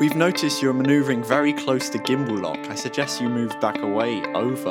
[0.00, 2.56] We've noticed you're maneuvering very close to gimbal lock.
[2.70, 4.22] I suggest you move back away.
[4.34, 4.70] Over.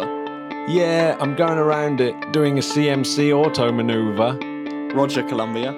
[0.67, 4.39] Yeah, I'm going around it doing a CMC auto maneuver.
[4.95, 5.71] Roger, Columbia.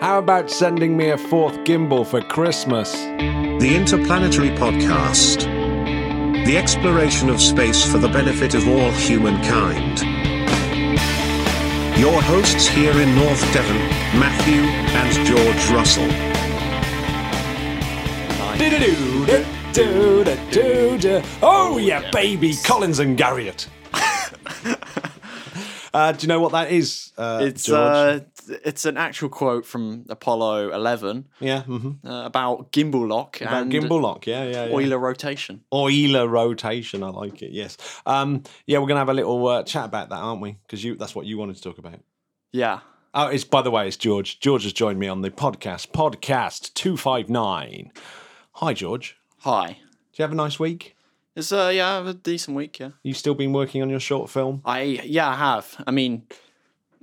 [0.00, 2.90] How about sending me a fourth gimbal for Christmas?
[2.92, 5.44] The Interplanetary Podcast.
[6.46, 10.00] The exploration of space for the benefit of all humankind.
[11.98, 13.76] Your hosts here in North Devon,
[14.18, 16.25] Matthew and George Russell.
[21.42, 23.66] Oh yeah, baby, Collins and Garriott.
[25.92, 27.12] uh, do you know what that is?
[27.18, 28.20] Uh, It's uh,
[28.64, 32.06] it's an actual quote from Apollo 11 yeah, mm-hmm.
[32.06, 34.26] uh, about gimbal lock about and gimbal lock.
[34.26, 34.74] Yeah, yeah, yeah.
[34.74, 35.62] Euler rotation.
[35.70, 37.02] Euler rotation.
[37.02, 37.52] I like it.
[37.52, 37.76] Yes.
[38.06, 40.56] Um, yeah, we're gonna have a little uh, chat about that, aren't we?
[40.66, 42.00] Because you—that's what you wanted to talk about.
[42.52, 42.78] Yeah.
[43.12, 44.40] Oh, it's by the way, it's George.
[44.40, 47.92] George has joined me on the podcast, podcast two five nine.
[48.56, 49.16] Hi, George.
[49.40, 49.66] Hi.
[50.12, 50.96] Did you have a nice week?
[51.34, 52.78] It's uh yeah, I have a decent week.
[52.78, 52.90] Yeah.
[53.02, 54.62] You still been working on your short film?
[54.64, 55.76] I yeah, I have.
[55.86, 56.22] I mean,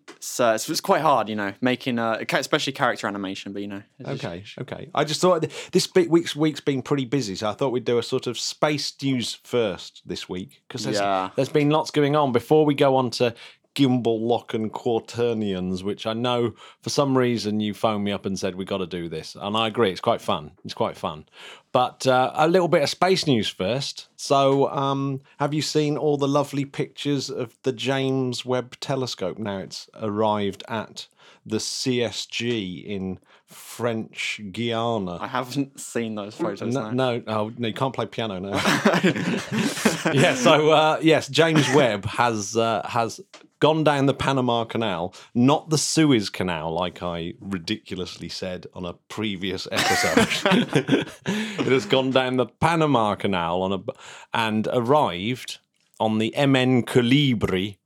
[0.09, 3.53] it's, uh, it's, it's quite hard, you know, making uh, especially character animation.
[3.53, 4.89] But you know, it's just- Okay, okay.
[4.95, 7.99] I just thought this big week's week's been pretty busy, so I thought we'd do
[7.99, 11.29] a sort of space news first this week because there's, Yeah.
[11.35, 12.31] there's been lots going on.
[12.31, 13.35] Before we go on to
[13.75, 18.37] gimbal lock and quaternions, which I know for some reason you phoned me up and
[18.37, 19.91] said we got to do this, and I agree.
[19.91, 20.51] It's quite fun.
[20.63, 21.25] It's quite fun.
[21.71, 24.07] But uh, a little bit of space news first.
[24.15, 29.39] So, um, have you seen all the lovely pictures of the James Webb Telescope?
[29.39, 31.07] Now it's arrived at
[31.45, 35.17] the CSG in French Guiana.
[35.19, 36.73] I haven't seen those photos.
[36.73, 38.51] No, No, no, oh, no, you can't play piano now.
[40.13, 43.19] yeah, so uh, yes, James Webb has uh, has
[43.63, 48.91] gone down the Panama Canal, not the Suez Canal, like I ridiculously said on a
[49.07, 51.07] previous episode.
[51.25, 53.79] it has gone down the Panama Canal on a
[54.33, 55.59] and arrived
[55.97, 57.77] on the MN Colibri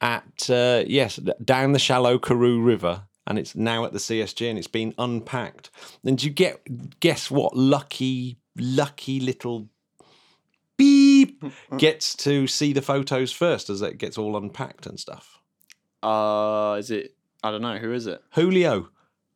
[0.00, 4.56] at uh, yes down the shallow Kourou River, and it's now at the CSG and
[4.56, 5.70] it's been unpacked.
[6.04, 9.70] And you get guess what lucky lucky little
[10.76, 11.42] beep
[11.78, 15.38] gets to see the photos first as it gets all unpacked and stuff.
[16.02, 17.14] uh, is it?
[17.42, 17.78] I don't know.
[17.78, 18.22] Who is it?
[18.34, 18.88] Julio.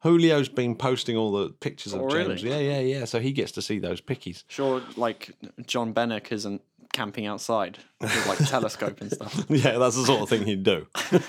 [0.02, 2.36] Julio's been posting all the pictures of Oh, really?
[2.36, 2.42] James.
[2.42, 3.04] Yeah, yeah, yeah.
[3.04, 4.44] So he gets to see those pickies.
[4.48, 5.30] Sure, like
[5.66, 6.62] John Bennick isn't
[6.94, 9.44] camping outside with like telescope and stuff.
[9.48, 10.86] yeah, that's the sort of thing he'd do.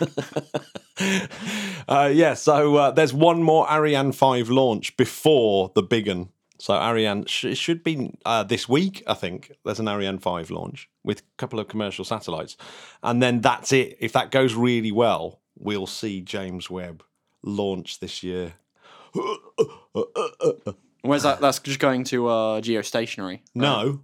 [1.88, 6.30] uh, yeah, so uh, there's one more Ariane 5 launch before the big one.
[6.62, 9.52] So Ariane sh- it should be uh, this week, I think.
[9.66, 12.56] There's an Ariane 5 launch with a couple of commercial satellites.
[13.02, 13.98] And then that's it.
[14.00, 17.04] If that goes really well, we'll see James Webb
[17.42, 18.54] launch this year.
[21.02, 21.42] Where's that?
[21.42, 23.40] That's just going to uh, geostationary.
[23.56, 24.02] No.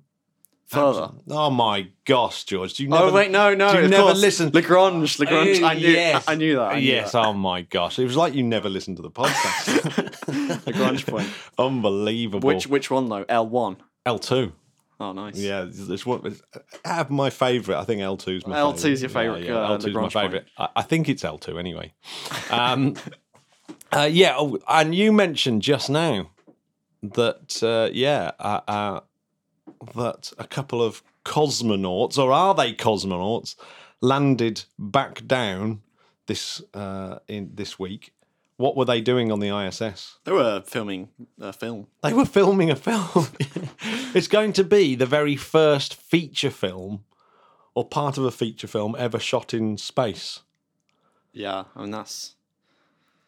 [0.68, 1.12] Further.
[1.30, 2.74] Oh my gosh, George.
[2.74, 3.72] Do you never, oh wait, no, no.
[3.72, 4.20] do you never course.
[4.20, 4.52] listen?
[4.54, 5.62] Lagrange, Lagrange.
[5.62, 5.88] I knew.
[5.88, 6.26] Yes.
[6.28, 6.74] I knew that.
[6.74, 7.14] I knew yes.
[7.14, 7.26] that.
[7.26, 7.98] Oh my gosh.
[7.98, 10.66] It was like you never listened to the podcast.
[10.68, 11.30] Lagrange point.
[11.58, 12.46] Unbelievable.
[12.46, 13.24] Which which one though?
[13.30, 13.78] L one.
[14.06, 14.52] L2.
[15.00, 15.38] Oh, nice.
[15.38, 16.22] Yeah, it's one.
[16.26, 16.42] It's,
[16.84, 17.80] I have my favourite.
[17.80, 19.02] I think L2 is my L2 's favourite.
[19.02, 20.46] your favourite, Yeah, yeah, uh, L2 is my favourite.
[20.58, 21.94] I, I think it's L2 anyway.
[22.50, 22.96] Um,
[23.96, 26.32] uh, yeah, oh, and you mentioned just now
[27.04, 29.00] that uh, yeah, uh, uh,
[29.96, 33.56] that a couple of cosmonauts, or are they cosmonauts,
[34.02, 35.82] landed back down
[36.28, 38.14] this uh, in this week.
[38.58, 40.18] What were they doing on the ISS?
[40.24, 41.88] They were filming a film.
[42.02, 43.28] They were filming a film.
[44.16, 47.04] it's going to be the very first feature film
[47.76, 50.42] or part of a feature film ever shot in space.
[51.32, 52.36] Yeah, I mean that's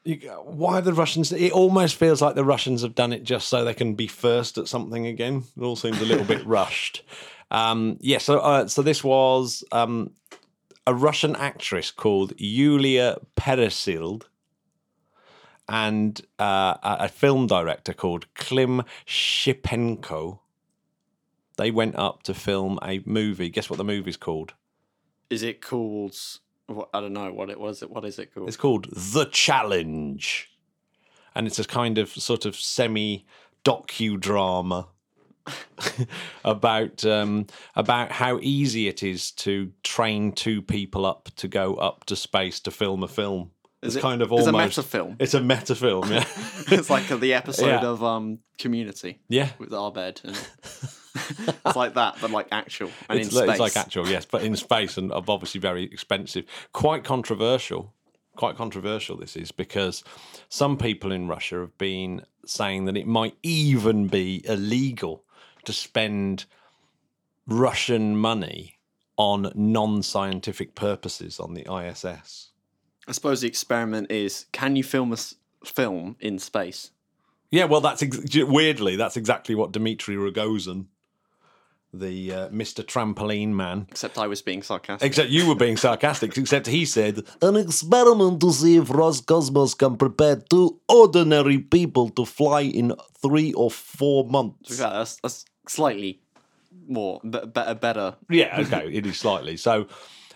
[0.10, 1.32] You, why the Russians?
[1.32, 4.58] It almost feels like the Russians have done it just so they can be first
[4.58, 5.44] at something again.
[5.58, 7.04] It all seems a little bit rushed.
[7.52, 10.12] Um, yeah, so uh, so this was um,
[10.88, 14.28] a Russian actress called Yulia Peresild
[15.68, 20.40] and uh, a a film director called Klim Shipenko.
[21.58, 23.50] They went up to film a movie.
[23.50, 24.54] Guess what the movie's called?
[25.30, 26.16] is it called?
[26.94, 27.82] I don't know what it was.
[27.82, 28.48] It what is it called?
[28.48, 30.50] It's called The Challenge.
[31.36, 33.26] And it's a kind of sort of semi
[33.64, 34.88] docudrama
[36.44, 42.06] about um, about how easy it is to train two people up to go up
[42.06, 43.52] to space to film a film.
[43.82, 45.16] Is it's it- kind of it's a meta film.
[45.20, 46.26] It's a meta film, yeah.
[46.68, 47.86] it's like the episode Yeah.
[47.86, 49.52] of um Community yeah.
[49.58, 50.36] with Abed, and
[51.66, 53.50] it's like that, but like actual and It's, in space.
[53.52, 56.46] it's like actual, yes, but in space and ob- obviously very expensive.
[56.74, 57.94] Quite controversial.
[58.36, 60.04] Quite controversial, this is because
[60.48, 65.24] some people in Russia have been saying that it might even be illegal
[65.66, 66.46] to spend
[67.48, 68.78] Russian money
[69.18, 72.52] on non-scientific purposes on the ISS.
[73.08, 75.36] I suppose the experiment is: can you film a s-
[75.66, 76.92] film in space?
[77.52, 80.86] Yeah, well, that's ex- weirdly that's exactly what Dmitry Rogozin,
[81.94, 82.84] the uh, Mr.
[82.84, 85.08] Trampoline Man, Except I was being sarcastic.
[85.08, 89.98] Except you were being sarcastic, except he said, An experiment to see if Roscosmos can
[89.98, 94.80] prepare two ordinary people to fly in three or four months.
[94.80, 96.22] Yeah, that's, that's slightly
[96.88, 98.16] more, be- better, better.
[98.30, 99.58] Yeah, okay, it is slightly.
[99.58, 99.88] So,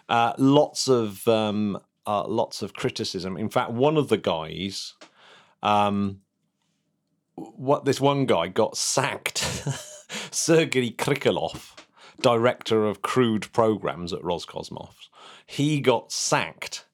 [0.10, 3.38] uh, lots of um, uh, lots of criticism.
[3.38, 4.94] In fact, one of the guys,
[5.62, 6.22] um,
[7.36, 9.64] what this one guy got sacked,
[10.34, 11.76] Sergei Krikalev,
[12.22, 15.10] director of crewed programs at Roscosmos.
[15.46, 16.86] He got sacked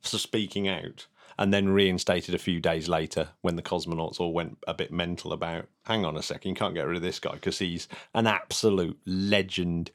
[0.00, 1.06] for speaking out.
[1.38, 5.34] And then reinstated a few days later when the cosmonauts all went a bit mental
[5.34, 8.26] about, hang on a second, you can't get rid of this guy because he's an
[8.26, 9.90] absolute legend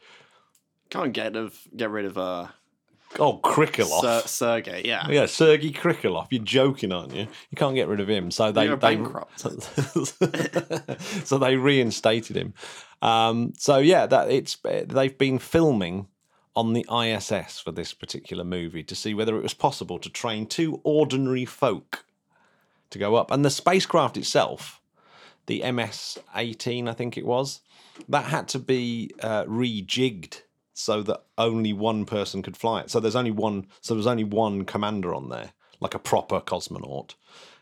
[0.91, 2.49] Can't get of get rid of uh,
[3.19, 4.02] Oh, Krikalev.
[4.02, 4.84] Ser- Sergey.
[4.86, 5.08] Yeah.
[5.10, 6.28] yeah, Sergei Krikalev.
[6.30, 7.28] You're joking, aren't you?
[7.50, 8.31] You can't get rid of him.
[8.31, 9.40] So they You're they bankrupt.
[11.28, 12.54] so they reinstated him.
[13.02, 16.08] Um, so yeah, that it's they've been filming
[16.56, 20.46] on the ISS for this particular movie to see whether it was possible to train
[20.46, 22.06] two ordinary folk
[22.90, 24.81] to go up, and the spacecraft itself,
[25.46, 27.62] the MS-18, I think it was,
[28.10, 30.42] that had to be uh, rejigged
[30.81, 32.92] so that only one person could fly it.
[32.92, 33.68] So there's only one.
[33.81, 37.16] So there's only one commander on there, like a proper cosmonaut.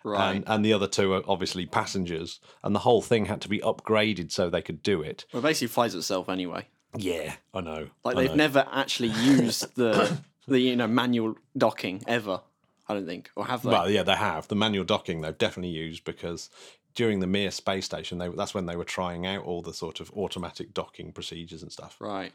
[0.04, 0.36] Right.
[0.36, 3.60] And, and the other two are obviously passengers, and the whole thing had to be
[3.60, 5.25] upgraded so they could do it.
[5.33, 6.68] well, it basically flies itself anyway.
[6.95, 7.89] Yeah, I know.
[8.04, 8.36] Like I they've know.
[8.36, 10.18] never actually used the
[10.48, 12.42] the you know manual docking ever.
[12.88, 13.69] I don't think, or have they?
[13.69, 15.22] Well, yeah, they have the manual docking.
[15.22, 16.50] They've definitely used because
[16.95, 20.00] during the Mir space station, they that's when they were trying out all the sort
[20.00, 21.98] of automatic docking procedures and stuff.
[22.00, 22.33] right.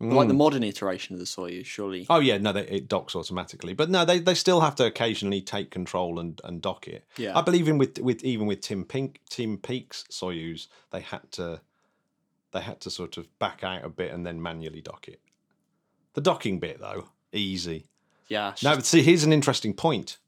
[0.00, 0.38] But Like the mm.
[0.38, 2.06] modern iteration of the Soyuz, surely.
[2.10, 5.40] Oh yeah, no, they, it docks automatically, but no, they, they still have to occasionally
[5.40, 7.04] take control and, and dock it.
[7.16, 7.38] Yeah.
[7.38, 11.60] I believe in with with even with Tim Pink Tim Peake's Soyuz, they had to
[12.52, 15.20] they had to sort of back out a bit and then manually dock it.
[16.14, 17.86] The docking bit though, easy.
[18.28, 18.54] Yeah.
[18.62, 20.18] Now, just- see, here's an interesting point.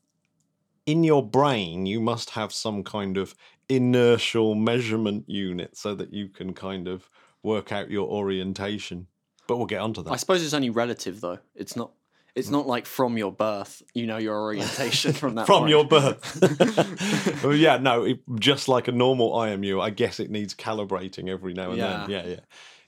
[0.86, 3.34] In your brain, you must have some kind of
[3.68, 7.08] inertial measurement unit so that you can kind of
[7.42, 9.06] work out your orientation.
[9.46, 10.10] But we'll get onto that.
[10.10, 11.38] I suppose it's only relative though.
[11.54, 11.92] It's not.
[12.34, 13.80] It's not like from your birth.
[13.94, 15.46] You know your orientation from that.
[15.46, 15.70] from point.
[15.70, 17.42] your birth.
[17.44, 21.54] well, yeah, no, it, just like a normal IMU, I guess it needs calibrating every
[21.54, 22.10] now and then.
[22.10, 22.26] Yeah.
[22.26, 22.40] Yeah,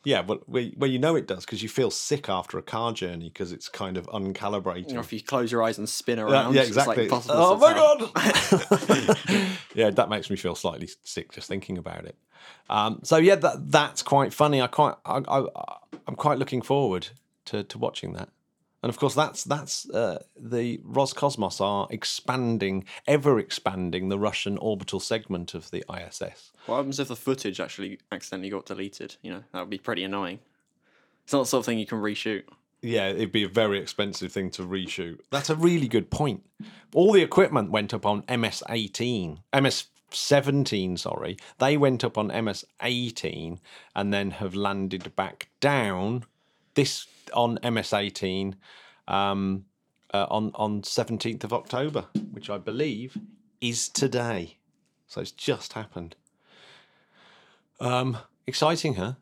[0.06, 0.16] yeah.
[0.16, 0.38] Yeah, well,
[0.76, 3.68] well, you know it does because you feel sick after a car journey because it's
[3.68, 4.94] kind of uncalibrated.
[4.94, 7.08] Or if you close your eyes and spin around, yeah, it's exactly.
[7.08, 9.48] like oh my god!
[9.74, 12.16] yeah, that makes me feel slightly sick just thinking about it.
[12.70, 14.62] Um, so yeah, that that's quite funny.
[14.62, 15.44] I quite, I, I,
[16.06, 17.08] I'm quite looking forward
[17.46, 18.28] to to watching that.
[18.86, 25.00] And of course, that's that's uh, the Roscosmos are expanding, ever expanding the Russian orbital
[25.00, 26.52] segment of the ISS.
[26.66, 29.16] What happens if the footage actually accidentally got deleted?
[29.22, 30.38] You know, that would be pretty annoying.
[31.24, 32.44] It's not the sort of thing you can reshoot.
[32.80, 35.18] Yeah, it'd be a very expensive thing to reshoot.
[35.32, 36.48] That's a really good point.
[36.94, 41.38] All the equipment went up on MS 18, MS 17, sorry.
[41.58, 43.58] They went up on MS 18
[43.96, 46.22] and then have landed back down
[46.74, 48.56] this on MS 18
[49.08, 49.64] um,
[50.12, 53.16] uh, on, on 17th of October, which I believe
[53.60, 54.58] is today.
[55.06, 56.16] So it's just happened.
[57.80, 59.14] Um, exciting, huh?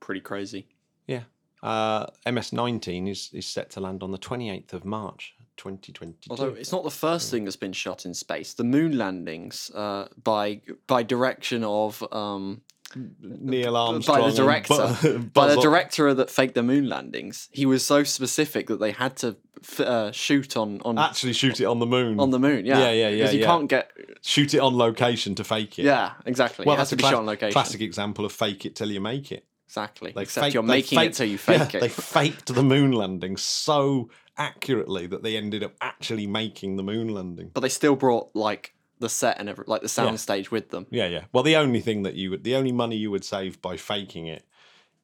[0.00, 0.66] Pretty crazy.
[1.06, 1.22] Yeah.
[1.62, 6.30] Uh, MS-19 is, is set to land on the 28th of March, 2022.
[6.30, 8.54] Although it's not the first thing that's been shot in space.
[8.54, 12.62] The moon landings, uh, by by direction of um,
[12.96, 14.20] Neil Armstrong.
[14.20, 17.48] by the director, by the director that faked the moon landings.
[17.52, 21.60] He was so specific that they had to f- uh, shoot on on Actually, shoot
[21.60, 22.18] it on the moon.
[22.20, 22.66] on the moon.
[22.66, 23.46] Yeah, Yeah, yeah, yeah, Because you yeah.
[23.46, 23.90] can't get.
[24.22, 25.84] shoot it on location to fake it.
[25.84, 26.64] Yeah, exactly.
[26.66, 27.52] Well, it has that's to a be cla- shot on location.
[27.52, 29.44] classic example of fake it till you make it.
[29.68, 30.10] Exactly.
[30.12, 31.80] They Except faked- you're making faked- it till you yeah, fake it.
[31.80, 37.08] They faked the moon landing so accurately that they ended up actually making the moon
[37.08, 37.50] landing.
[37.54, 40.86] but they still brought like the set and every, like the sound stage with them.
[40.90, 41.24] Yeah, yeah.
[41.32, 44.26] Well, the only thing that you would, the only money you would save by faking
[44.26, 44.44] it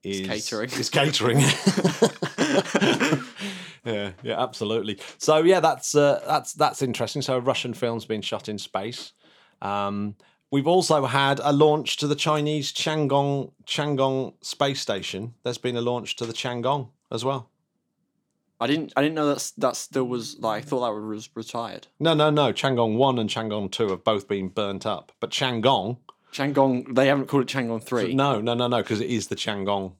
[0.04, 0.70] is catering.
[0.70, 1.38] Is catering.
[3.84, 4.98] yeah, yeah, absolutely.
[5.18, 7.22] So yeah, that's uh, that's that's interesting.
[7.22, 9.12] So a Russian film's been shot in space.
[9.62, 10.16] Um,
[10.50, 15.34] we've also had a launch to the Chinese Tiangong Tiangong space station.
[15.42, 17.50] There's been a launch to the Tiangong as well.
[18.60, 18.92] I didn't.
[18.96, 20.64] I didn't know that that still was like.
[20.64, 21.88] I thought that was retired.
[22.00, 22.52] No, no, no.
[22.52, 25.98] Tiangong one and Tiangong two have both been burnt up, but Tiangong
[26.32, 28.14] Tiangong, they haven't called it Tiangong 3.
[28.14, 29.92] No, no, no, no, because it is the Tiangong.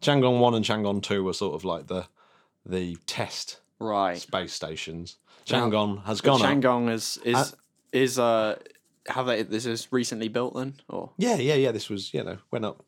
[0.00, 2.06] Tiangong one and Tiangong two were sort of like the
[2.64, 4.18] the test Right.
[4.18, 5.16] space stations.
[5.46, 6.40] Tiangong has gone.
[6.40, 7.44] Tiangong is is Uh,
[7.92, 8.58] is uh
[9.08, 11.72] have they this is recently built then or Yeah, yeah, yeah.
[11.72, 12.84] This was, you know, went up.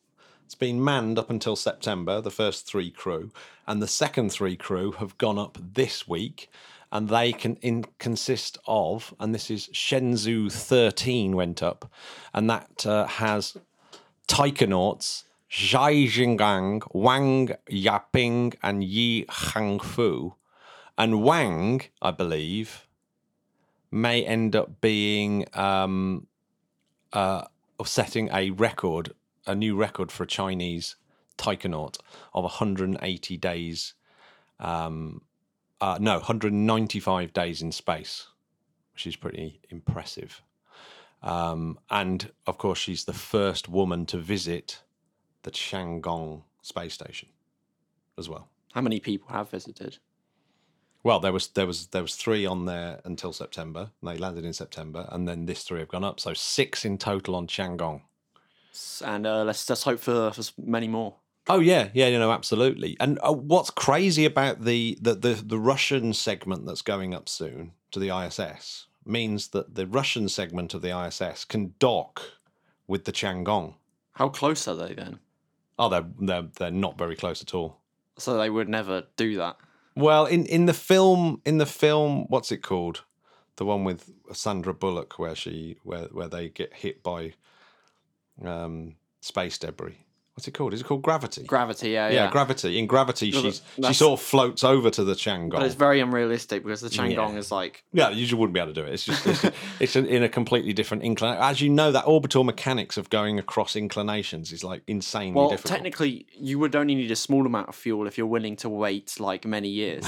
[0.53, 3.31] It's been manned up until September, the first three crew,
[3.67, 6.51] and the second three crew have gone up this week,
[6.93, 11.91] and they can in, consist of, and this is Shenzhou 13 went up,
[12.35, 13.57] and that uh, has
[14.29, 20.35] taikonauts Zhai Zhigang, Wang Yaping, and Ye Guangfu.
[20.99, 22.87] And Wang, I believe,
[23.91, 26.27] may end up being um,
[27.15, 27.47] uh,
[27.87, 29.15] setting a record,
[29.47, 30.97] a new record for a Chinese
[31.39, 31.99] taikonaut
[32.35, 33.95] of 180 days.
[34.61, 35.23] Um,
[35.81, 38.29] uh, no, 195 days in space,
[38.95, 40.43] which is pretty impressive.
[41.23, 44.83] Um, and of course, she's the first woman to visit
[45.43, 47.29] the Tiangong space station
[48.19, 48.49] as well.
[48.73, 49.99] how many people have visited?
[51.05, 53.91] Well, there was there was there was three on there until September.
[54.01, 56.21] And they landed in September, and then this three have gone up.
[56.21, 58.03] So six in total on Tiangong.
[59.05, 61.17] And uh, let's just hope for, for many more.
[61.49, 62.97] Oh yeah, yeah, you know, absolutely.
[63.01, 67.73] And uh, what's crazy about the, the the the Russian segment that's going up soon
[67.91, 72.23] to the ISS means that the Russian segment of the ISS can dock
[72.87, 73.75] with the Tiangong.
[74.13, 75.19] How close are they then?
[75.79, 77.79] Oh, they're they're they're not very close at all.
[78.19, 79.57] So they would never do that.
[79.97, 83.03] Well, in in the film, in the film, what's it called?
[83.57, 87.35] The one with Sandra Bullock, where she where where they get hit by
[88.45, 89.99] um, space debris.
[90.35, 90.73] What's it called?
[90.73, 91.45] Is it called Gravity?
[91.45, 92.31] Gravity, yeah, yeah, yeah.
[92.31, 92.79] gravity.
[92.79, 95.51] In gravity, No, she's she sort of floats over to the Tiangong.
[95.51, 97.39] but it's very unrealistic because the Tiangong Yeah.
[97.39, 98.95] is like Yeah, you just wouldn't be able to do it.
[98.95, 99.45] It's just it's,
[99.81, 101.43] it's in a completely different inclination.
[101.43, 105.71] As you know, that orbital mechanics of going across inclinations is like insanely well, difficult.
[105.71, 109.21] technically, you would only need a small amount of fuel if you're willing to wait
[109.21, 110.03] like many years.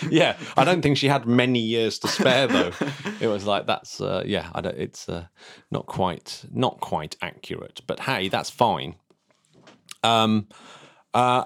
[0.10, 2.72] yeah, I don't think she had many years to spare though.
[3.20, 5.26] it was like that's uh, yeah, I don't, it's uh,
[5.70, 8.96] not quite not quite accurate, but hey, that's fine.
[10.04, 10.48] Um,
[11.12, 11.44] uh,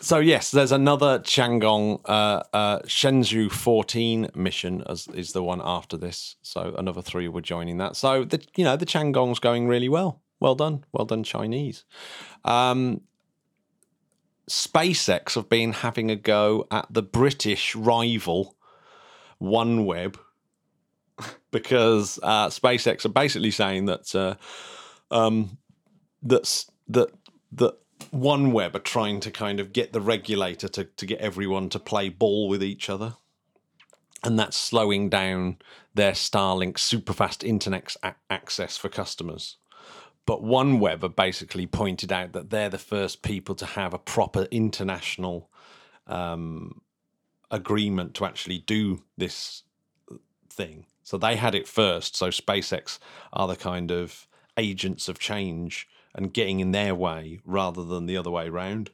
[0.00, 5.96] so yes, there's another Tiangong uh, uh, Shenzhou 14 mission as is the one after
[5.96, 6.36] this.
[6.42, 7.96] So another three were joining that.
[7.96, 10.20] So the you know the Tiangong's going really well.
[10.38, 11.84] Well done, well done, Chinese.
[12.44, 13.00] Um,
[14.50, 18.56] SpaceX have been having a go at the British rival
[19.40, 20.16] OneWeb
[21.50, 24.34] because uh, SpaceX are basically saying that uh,
[25.10, 25.56] um,
[26.22, 27.10] that's that
[27.56, 27.78] that
[28.12, 32.08] OneWeb are trying to kind of get the regulator to to get everyone to play
[32.08, 33.14] ball with each other,
[34.22, 35.58] and that's slowing down
[35.94, 39.56] their Starlink superfast internet a- access for customers.
[40.26, 44.48] But OneWeb have basically pointed out that they're the first people to have a proper
[44.50, 45.48] international
[46.08, 46.80] um,
[47.50, 49.62] agreement to actually do this
[50.50, 50.86] thing.
[51.04, 52.16] So they had it first.
[52.16, 52.98] So SpaceX
[53.32, 58.16] are the kind of agents of change and getting in their way rather than the
[58.16, 58.90] other way around.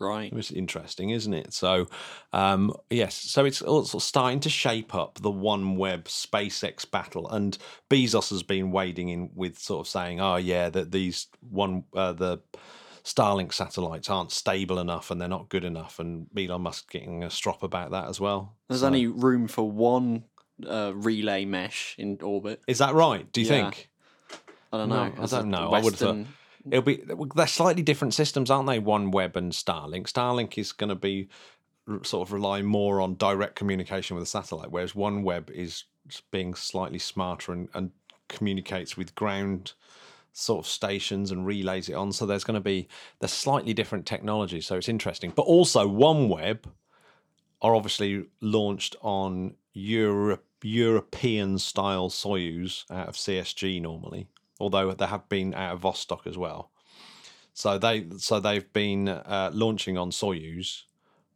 [0.00, 0.32] right.
[0.32, 1.52] It's interesting, isn't it?
[1.52, 1.88] So,
[2.32, 7.58] um, yes, so it's also starting to shape up the OneWeb SpaceX battle, and
[7.90, 12.12] Bezos has been wading in with sort of saying, "Oh yeah, that these one uh,
[12.12, 12.38] the
[13.04, 17.30] Starlink satellites aren't stable enough and they're not good enough," and Elon Musk getting a
[17.30, 18.54] strop about that as well.
[18.68, 20.24] There's So- only room for one
[20.64, 22.60] uh, relay mesh in orbit.
[22.68, 23.30] is that right?
[23.32, 23.70] Do you Yeah.
[23.70, 23.90] think?
[24.72, 25.22] I don't No, know.
[25.22, 25.70] I don't know.
[25.70, 26.34] I would have thought- Western-
[26.70, 27.02] It'll be
[27.34, 28.80] they're slightly different systems, aren't they?
[28.80, 30.10] OneWeb and Starlink.
[30.10, 31.28] Starlink is going to be
[32.02, 35.84] sort of rely more on direct communication with a satellite, whereas OneWeb is
[36.30, 37.90] being slightly smarter and, and
[38.28, 39.72] communicates with ground
[40.32, 42.12] sort of stations and relays it on.
[42.12, 42.88] So there's going to be
[43.18, 44.60] there's slightly different technology.
[44.60, 45.32] So it's interesting.
[45.34, 46.64] But also OneWeb
[47.60, 54.26] are obviously launched on Europe European style Soyuz out of CSG normally,
[54.60, 56.70] although there have been out of Vostok as well.
[57.54, 60.82] So they so they've been uh, launching on Soyuz,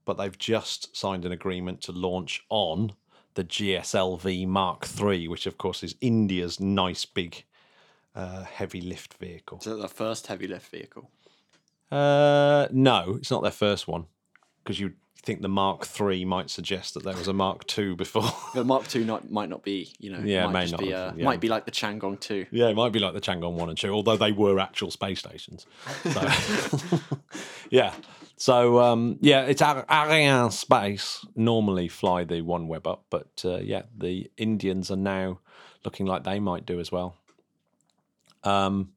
[0.05, 2.93] but they've just signed an agreement to launch on
[3.35, 7.45] the GSLV Mark III, which of course is India's nice big
[8.15, 9.59] uh, heavy lift vehicle.
[9.61, 11.11] Is it the first heavy lift vehicle?
[11.91, 14.07] Uh, no, it's not their first one
[14.63, 14.93] because you
[15.25, 18.31] think the Mark III might suggest that there was a Mark II before.
[18.55, 21.13] The Mark II not, might not be, you know, Yeah, might may not be, uh,
[21.15, 21.25] yeah.
[21.25, 22.47] might be like the Tiangong 2.
[22.51, 25.21] Yeah, it might be like the Tiangong 1 and 2, although they were actual space
[25.21, 25.65] stations.
[26.11, 26.29] So,
[27.71, 27.95] yeah.
[28.37, 33.83] So, um, yeah, it's Ar- Ariane Space normally fly the OneWeb up, but uh, yeah,
[33.97, 35.39] the Indians are now
[35.85, 37.15] looking like they might do as well.
[38.43, 38.91] Um,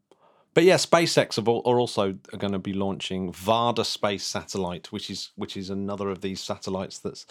[0.56, 5.58] but yeah, SpaceX are also going to be launching Varda space satellite, which is which
[5.58, 7.26] is another of these satellites that's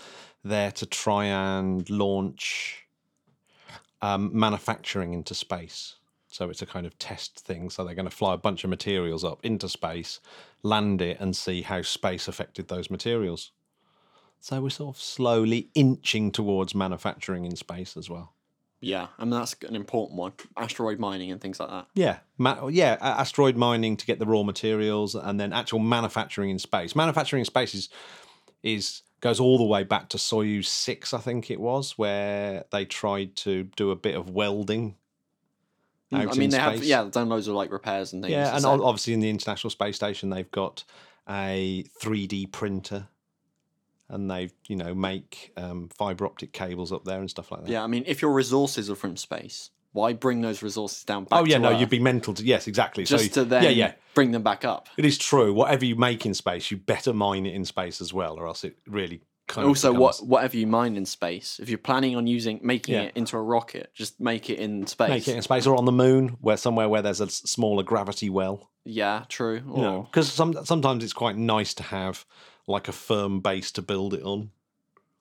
[0.44, 2.84] there to try and launch
[4.02, 5.96] um, manufacturing into space.
[6.28, 7.70] So it's a kind of test thing.
[7.70, 10.20] So they're going to fly a bunch of materials up into space,
[10.62, 13.52] land it, and see how space affected those materials.
[14.38, 18.34] So we're sort of slowly inching towards manufacturing in space as well.
[18.80, 20.32] Yeah, I mean that's an important one.
[20.56, 21.86] Asteroid mining and things like that.
[21.94, 26.58] Yeah, ma- yeah, asteroid mining to get the raw materials, and then actual manufacturing in
[26.58, 26.94] space.
[26.94, 27.88] Manufacturing in space is
[28.62, 32.84] is goes all the way back to Soyuz six, I think it was, where they
[32.84, 34.96] tried to do a bit of welding.
[36.12, 38.32] Mm, I mean, they have yeah, done loads of like repairs and things.
[38.32, 40.84] yeah, and obviously in the International Space Station they've got
[41.28, 43.08] a three D printer,
[44.14, 47.70] and they've you know make um, fiber optic cables up there and stuff like that.
[47.70, 51.40] yeah, I mean, if your resources are from space, why bring those resources down back?
[51.40, 53.04] Oh yeah, no, Earth you'd be mental to yes, exactly.
[53.04, 54.88] just so to then yeah, yeah, bring them back up.
[54.96, 55.52] It is true.
[55.52, 58.64] Whatever you make in space, you better mine it in space as well, or else
[58.64, 59.68] it really kind of.
[59.70, 63.02] also, of what whatever you mine in space, if you're planning on using making Yeah.
[63.02, 65.08] it into a rocket, just make it in space.
[65.10, 68.30] make it in space or on the moon, where somewhere where there's a smaller gravity
[68.30, 68.70] well.
[68.84, 69.62] Yeah, true.
[69.70, 72.26] Or, You know, because some sometimes it's quite nice to have
[72.66, 74.50] like a firm base to build it on.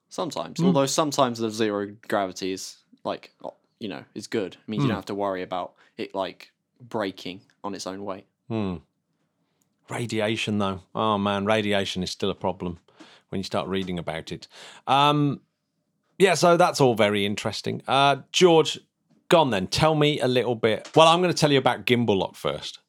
[0.10, 0.68] Sometimes, Hmm.
[0.68, 3.34] although sometimes the zero gravity is like
[3.80, 4.54] you know is good.
[4.56, 4.86] It means Hmm.
[4.86, 8.26] you don't have to worry about it like breaking on its own weight.
[8.48, 8.78] Hmm.
[9.90, 12.80] Radiation, though, oh man, radiation is still a problem
[13.30, 14.48] when you start reading about it.
[14.88, 15.42] Um,
[16.18, 17.82] yeah, so that's all very interesting.
[17.88, 18.80] Uh, George,
[19.30, 19.68] go on then.
[19.68, 20.90] Tell me a little bit.
[20.96, 22.80] Well, I'm going to tell you about Gimbal Lock first.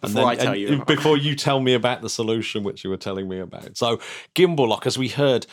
[0.00, 0.84] Before I then- tell and you.
[0.84, 3.76] before you tell me about the solution which you were telling me about.
[3.76, 3.98] So
[4.34, 5.46] gimbal lock, as we heard,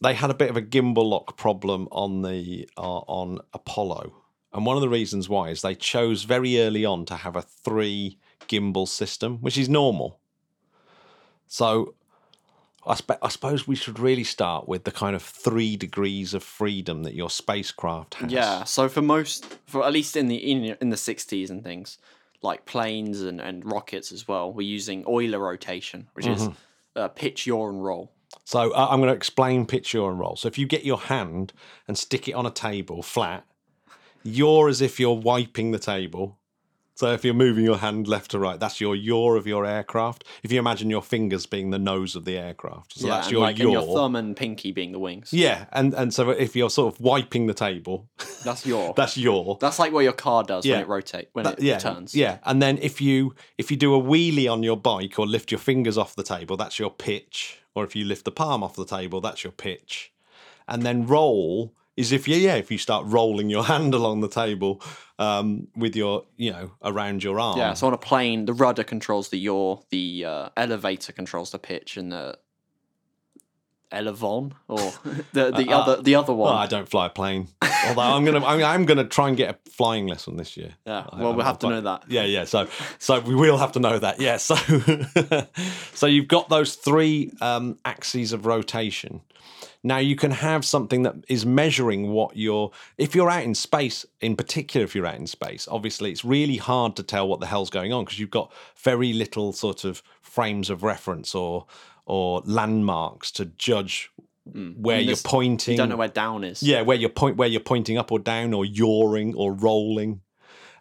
[0.00, 4.14] they had a bit of a gimbal lock problem on the uh, on Apollo,
[4.52, 7.42] and one of the reasons why is they chose very early on to have a
[7.42, 10.18] three gimbal system, which is normal.
[11.46, 11.94] So.
[12.86, 16.42] I, spe- I suppose we should really start with the kind of three degrees of
[16.42, 18.32] freedom that your spacecraft has.
[18.32, 18.64] Yeah.
[18.64, 21.98] So for most, for at least in the in, in the sixties and things,
[22.42, 27.00] like planes and, and rockets as well, we're using Euler rotation, which is Mm-hmm.
[27.00, 28.12] uh, pitch, yaw, and roll.
[28.44, 30.36] So uh, I'm going to explain pitch, yaw, and roll.
[30.36, 31.52] So if you get your hand
[31.86, 33.44] and stick it on a table flat,
[34.22, 36.37] yaw as if you're wiping the table.
[36.98, 40.24] So if you're moving your hand left to right, that's your yaw of your aircraft.
[40.42, 43.40] If you imagine your fingers being the nose of the aircraft, so yeah, that's your
[43.42, 43.66] like, yaw.
[43.66, 45.32] and your thumb and pinky being the wings.
[45.32, 48.08] yeah, and and so if you're sort of wiping the table,
[48.44, 48.94] That's yaw.
[48.94, 49.56] that's yaw.
[49.58, 50.74] That's like what your car does Yeah.
[50.74, 52.16] when it rotates when That- it yeah, turns.
[52.16, 55.52] Yeah, and then if you if you do a wheelie on your bike or lift
[55.52, 57.60] your fingers off the table, that's your pitch.
[57.76, 60.12] Or if you lift the palm off the table, that's your pitch.
[60.66, 64.28] And then roll is if you yeah if you start rolling your hand along the
[64.28, 64.80] table
[65.18, 67.58] um, with your you know around your arm.
[67.58, 71.58] Yeah, so on a plane, the rudder controls the yaw, the uh, elevator controls the
[71.58, 72.38] pitch, and the
[73.92, 74.78] elevon or
[75.32, 76.56] the the Uh, other the other Well, one.
[76.62, 77.48] I don't fly a plane.
[77.88, 80.74] Although I'm gonna I'm, I'm gonna try and get a flying lesson this year.
[80.86, 82.04] yeah, I- well, we'll have to know that.
[82.08, 82.44] Yeah, yeah.
[82.44, 82.66] So,
[82.98, 84.20] so we will have to know that.
[84.20, 84.36] Yeah.
[84.38, 84.56] So,
[85.94, 89.20] so you've got those three um, axes of rotation.
[89.84, 92.72] Now you can have something that is measuring what you're.
[92.98, 96.56] If you're out in space, in particular, if you're out in space, obviously it's really
[96.56, 100.02] hard to tell what the hell's going on because you've got very little sort of
[100.20, 101.66] frames of reference or
[102.08, 104.10] or landmarks to judge
[104.50, 104.76] mm.
[104.76, 104.96] where.
[104.96, 105.72] I mean, you're pointing.
[105.72, 106.62] You don't know where down is.
[106.62, 110.22] Yeah, where you're point where you're pointing up or down or yawing or rolling.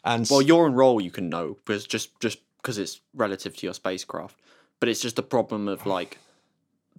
[0.04, 3.68] And Well, yaw and roll you can know because just just because it's relative to
[3.68, 4.38] your spacecraft,
[4.80, 6.18] but it's just a problem of like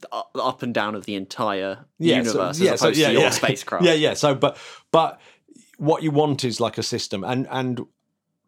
[0.00, 3.84] the up- and down of the entire universe so, as opposed to your spacecraft.
[3.84, 4.14] Yeah, yeah.
[4.14, 4.58] So, but
[4.90, 5.20] but
[5.78, 7.80] what you want is like a system, and and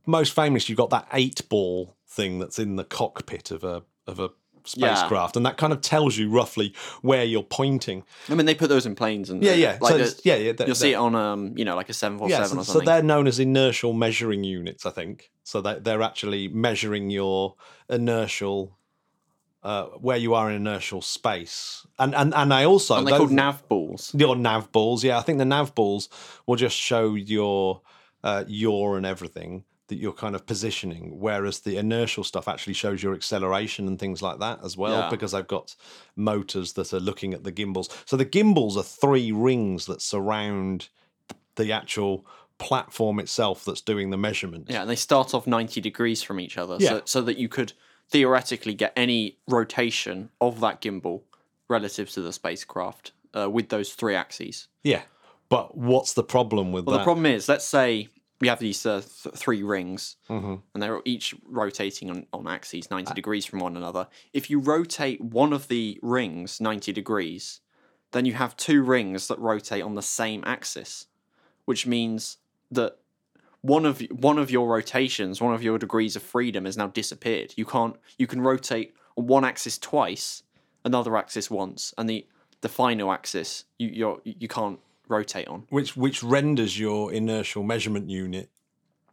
[0.04, 4.20] most famous, you've got that eight ball thing that's in the cockpit of a of
[4.20, 4.30] a
[4.76, 4.94] Yeah.
[4.94, 8.04] spacecraft, and that kind of tells you roughly where you're pointing.
[8.28, 9.78] I mean, they put those in planes and Yeah, yeah.
[9.80, 10.52] like so the- yeah, yeah.
[10.52, 12.58] they're- you'll see it on um you know like a seven four seven yeah, so,
[12.58, 12.86] or so something.
[12.86, 15.30] they're known as inertial measuring units, I think.
[15.44, 17.54] So they, they're actually measuring your
[17.88, 18.76] inertial,
[19.62, 23.30] uh, where you are in inertial space, and and and I also Aren't they called
[23.32, 24.12] nav balls?
[24.16, 25.04] your nav balls.
[25.04, 26.08] Yeah, I think the nav balls
[26.46, 27.82] will just show your
[28.22, 33.02] uh, yaw and everything that you're kind of positioning, whereas the inertial stuff actually shows
[33.02, 35.10] your acceleration and things like that as well, Yeah.
[35.10, 35.76] because I've got
[36.16, 37.88] motors that are looking at the gimbals.
[38.06, 40.88] So the gimbals are three rings that surround
[41.56, 42.24] the actual
[42.58, 44.66] platform itself that's doing the measurement.
[44.68, 46.88] Yeah, and they start off 90 degrees from each other Yeah.
[46.90, 47.72] so, so that you could
[48.10, 51.22] theoretically get any rotation of that gimbal
[51.68, 54.68] relative to the spacecraft uh, with those three axes.
[54.82, 55.02] Yeah.
[55.48, 56.98] But what's the problem with Well, that?
[57.02, 58.08] the problem is, let's say
[58.40, 60.16] we have these uh, th- three rings,
[60.72, 64.08] and they're each rotating on, on axes ninety degrees from one another.
[64.32, 67.60] If you rotate one of the rings ninety degrees,
[68.12, 71.06] then you have two rings that rotate on the same axis,
[71.66, 72.38] which means
[72.70, 72.96] that
[73.60, 77.52] one of one of your rotations, one of your degrees of freedom, has now disappeared.
[77.56, 77.96] You can't.
[78.18, 80.42] You can rotate on one axis twice,
[80.84, 82.26] another axis once, and the
[82.62, 84.78] the final axis you you're, you can't
[85.10, 85.66] rotate on.
[85.70, 88.48] which which renders your inertial measurement unit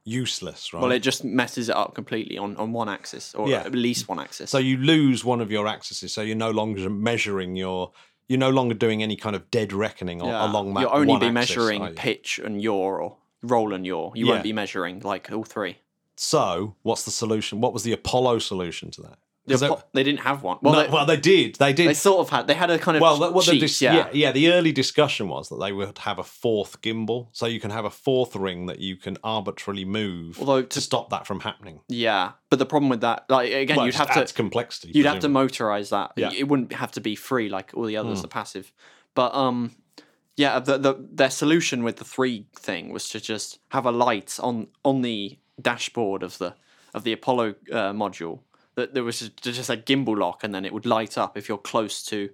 [0.04, 0.82] useless, right?
[0.82, 3.62] Well, it just messes it up completely on, on one axis, or Yeah.
[3.62, 4.50] at least one axis.
[4.50, 7.92] so you lose one of your axes, so you're no longer measuring your.
[8.30, 10.46] You're no longer doing any kind of dead reckoning Yeah.
[10.46, 10.82] along that.
[10.82, 14.12] You'll only be axis, measuring pitch and yaw or roll and yaw.
[14.16, 14.32] You Yeah.
[14.34, 15.78] won't be measuring like all three.
[16.18, 17.62] So, what's the solution?
[17.62, 19.18] What was the Apollo solution to that?
[19.48, 20.58] They- Apo- they didn't have one.
[20.62, 21.56] Well, no, they, well, they did.
[21.56, 21.88] They did.
[21.88, 22.48] they sort of had.
[22.48, 23.96] They had a kind of well, that- what the dis- yeah.
[23.96, 24.32] yeah, yeah.
[24.34, 27.86] The early discussion was that they would have a fourth gimbal, so you can have
[27.86, 31.80] a fourth ring that you can arbitrarily move Although to to stop that from happening.
[31.88, 34.92] Yeah, but the problem with that, like again, Well, you'd have to complexity.
[34.94, 36.12] you'd have to motorize that.
[36.18, 36.32] Yeah.
[36.34, 38.26] It wouldn't have to be free like all the others Mm.
[38.26, 38.74] are passive.
[39.16, 39.72] But um,
[40.36, 44.38] yeah, the, the their solution with the three thing was to just have a light
[44.42, 46.54] on on the dashboard of the
[46.94, 48.40] of the Apollo uh, module
[48.78, 51.58] that there was just, a gimbal lock, and then it would light up if you're
[51.58, 52.30] close to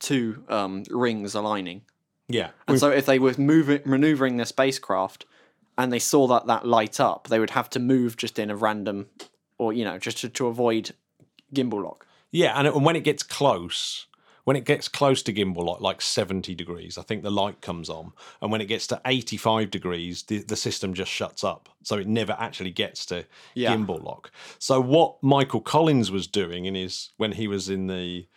[0.00, 1.82] two um, rings aligning.
[2.28, 5.26] Yeah, And so if they were moving maneuvering their spacecraft
[5.78, 8.56] and they saw that that light up, they would have to move just in a
[8.56, 9.06] random
[9.58, 10.90] or you know just to, to avoid
[11.54, 12.04] gimbal lock.
[12.32, 14.06] Yeah, and, it, and when it gets close,
[14.46, 17.90] when it gets close to gimbal like like seventy degrees, I think the light comes
[17.90, 21.68] on, and when it gets to eighty five degrees, the, the system just shuts up,
[21.82, 23.74] so it never actually gets to Yeah.
[23.74, 24.30] gimbal lock.
[24.60, 28.28] So what Michael Collins was doing in his when he was in the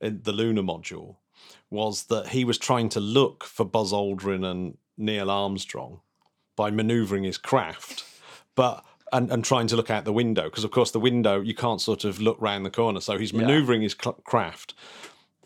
[0.00, 1.16] in the lunar module
[1.68, 6.00] was that he was trying to look for Buzz Aldrin and Neil Armstrong
[6.54, 8.04] by maneuvering his craft,
[8.54, 11.54] but and, and trying to look out the window because of course the window you
[11.54, 13.00] can't sort of look round the corner.
[13.00, 14.74] So he's maneuvering his cl- craft,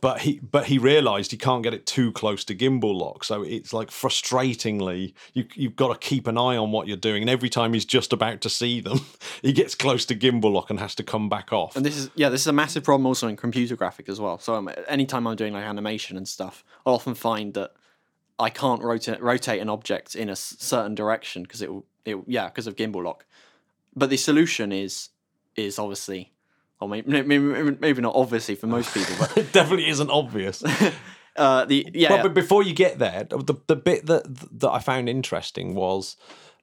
[0.00, 3.24] but he but he realised he can't get it too close to gimbal lock.
[3.24, 7.22] So it's like frustratingly you you've got to keep an eye on what you're doing,
[7.22, 9.00] and every time he's just about to see them,
[9.42, 11.76] he gets close to gimbal lock and has to come back off.
[11.76, 14.38] And this is yeah, this is a massive problem also in computer graphics as well.
[14.38, 17.72] So um, anytime I'm doing like animation and stuff, I'll often find that
[18.38, 21.86] I can't rotate rotate an object in a certain direction because it will-
[22.26, 23.26] yeah because of gimbal lock.
[23.94, 25.10] But the solution is
[25.56, 26.32] is obviously,
[26.80, 30.62] or maybe maybe, maybe not obviously for most people, but it definitely isn't obvious.
[31.36, 34.22] uh, the yeah Well, but before you get there, the the bit that
[34.60, 36.16] that I found interesting was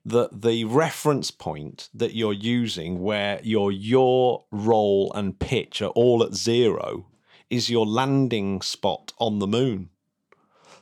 [0.05, 6.23] that the reference point that you're using, where your your roll and pitch are all
[6.23, 7.07] at zero,
[7.49, 9.89] is your landing spot on the moon.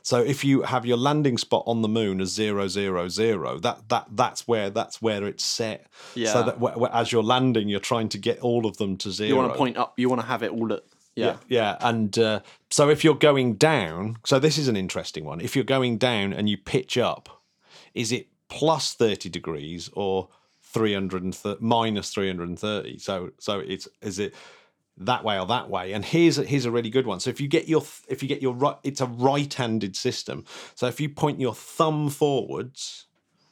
[0.06, 3.88] So if you have your landing spot on the moon as zero zero zero, that
[3.88, 5.88] that that's where that's where it's set.
[6.14, 6.32] Yeah.
[6.32, 9.10] So that wh- wh- as you're landing, you're trying to get all of them to
[9.10, 9.28] zero.
[9.28, 10.84] you want to point up, you want to have it all at
[11.16, 11.38] yeah.
[11.48, 12.40] Yeah, and uh,
[12.70, 15.40] so if you're going down, so this is an interesting one.
[15.40, 17.42] If you're going down and you pitch up,
[17.92, 20.28] is it plus thirty degrees or
[20.62, 22.98] three hundred and minus three hundred and thirty?
[22.98, 24.36] So so it's is it
[24.98, 25.92] that way or that way?
[25.92, 27.20] And here's a, here's a really good one.
[27.20, 30.44] So if you get your if you get your right, it's a right-handed system.
[30.74, 33.06] So if you point your thumb forwards,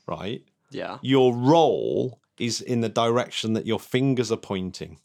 [0.06, 0.98] right, yeah.
[1.02, 4.98] your roll is in the direction that your fingers are pointing.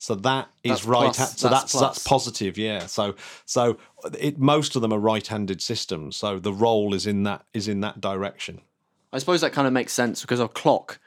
[0.00, 1.14] So that is That's right.
[1.14, 2.56] plus, ha- so that's that's that's, positive.
[2.56, 2.86] Yeah.
[2.86, 3.78] So so
[4.18, 6.16] it most of them are right-handed systems.
[6.16, 8.60] So the roll is in that is in that direction.
[9.12, 11.00] I suppose that kind of makes sense because our clock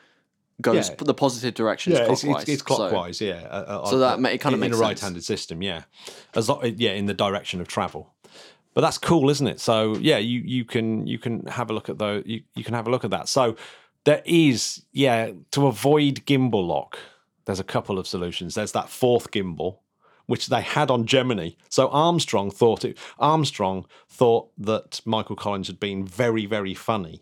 [0.62, 0.96] goes Yeah.
[1.00, 2.42] the positive direction Yeah, it's, clockwise.
[2.44, 3.22] it's, it's so- clockwise.
[3.22, 3.42] yeah.
[3.50, 5.62] Uh, uh, So that ma- it kinda in makes a right-handed system.
[5.62, 5.84] Yeah.
[6.36, 8.14] As lo- yeah, in the direction of travel.
[8.74, 9.60] But that's cool, isn't it?
[9.60, 12.24] So yeah, you you can you can have a look at those.
[12.26, 13.28] You, you can have a look at that.
[13.28, 13.56] So
[14.06, 16.98] there is yeah to avoid gimbal lock.
[17.46, 18.56] There's a couple of solutions.
[18.56, 19.80] There's that fourth gimbal,
[20.28, 21.50] which they had on Gemini.
[21.68, 22.98] So Armstrong thought it.
[23.20, 27.22] Armstrong thought that Michael Collins had been very very funny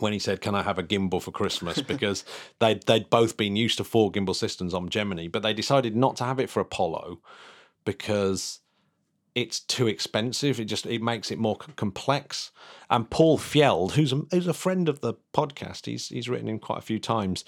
[0.00, 2.24] when he said, "Can I have a gimbal for Christmas?" Because
[2.58, 6.16] they'd they'd both been used to four gimbal systems on Gemini, but they decided not
[6.16, 7.20] to have it for Apollo
[7.84, 8.60] because
[9.34, 10.60] it's too expensive.
[10.60, 12.50] It just it makes it more c- complex.
[12.88, 16.58] And Paul Fjeld, who's a, who's a friend of the podcast, he's he's written in
[16.58, 17.44] quite a few times.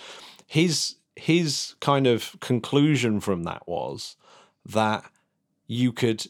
[0.46, 4.16] His his kind of conclusion from that was
[4.64, 5.04] that
[5.66, 6.26] you could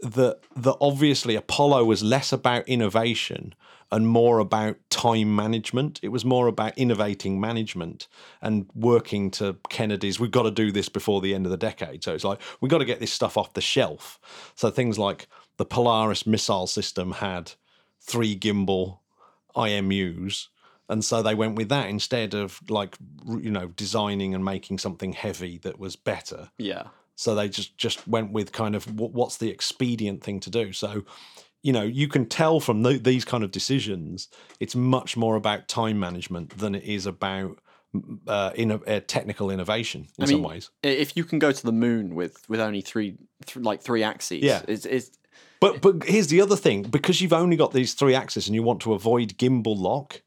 [0.00, 3.54] that that obviously Apollo was less about innovation
[3.90, 5.98] and more about time management.
[6.02, 8.06] It was more about innovating management
[8.42, 10.20] and working to Kennedy's.
[10.20, 12.04] We've got to do this before the end of the decade.
[12.04, 14.18] So it's like we've got to get this stuff off the shelf.
[14.54, 17.52] So things like the Polaris missile system had
[18.00, 18.98] three gimbal
[19.56, 20.48] IMUs
[20.88, 22.96] and so they went with that instead of like
[23.26, 26.50] you know designing and making something heavy that was better.
[26.58, 26.84] Yeah.
[27.14, 30.72] So they just just went with kind of what's the expedient thing to do.
[30.72, 31.04] So
[31.62, 34.28] you know you can tell from th these kind of decisions,
[34.60, 37.58] it's much more about time management than it is about
[38.26, 40.70] uh, in uh, technical innovation in I some ways.
[40.82, 43.16] If you can go to the moon with with only three,
[43.46, 44.62] th- like three axes, Yeah.
[44.68, 45.10] it's, it's
[45.60, 48.62] But but here's the other thing: because you've only got these three axes and you
[48.62, 50.22] want to avoid gimbal lock,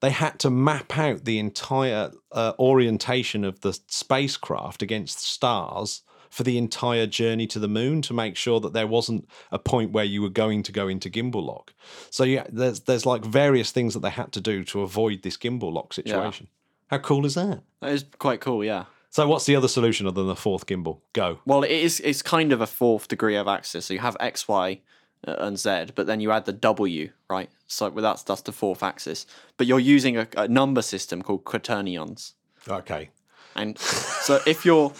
[0.00, 6.42] they had to map out the entire uh, orientation of the spacecraft against stars for
[6.42, 10.04] the entire journey to the moon to make sure that there wasn't a point where
[10.04, 11.72] you were going to go into gimbal lock.
[12.10, 15.36] So yeah, there's there's like various things that they had to do to avoid this
[15.36, 16.48] gimbal lock situation.
[16.88, 17.62] How cool is that?
[17.80, 18.64] that is quite cool.
[18.64, 18.84] Yeah.
[19.10, 21.00] So what's the other solution other than the fourth gimbal?
[21.12, 21.38] Go.
[21.46, 22.00] Well, it is.
[22.00, 23.86] It's kind of a fourth degree of axis.
[23.86, 24.80] So you have x, y,
[25.26, 27.50] uh, and z, but then you add the w, right?
[27.66, 29.26] So that's that's the fourth axis.
[29.56, 32.34] But you're using a, a number system called quaternions.
[32.68, 33.10] Okay.
[33.56, 34.92] And so if you're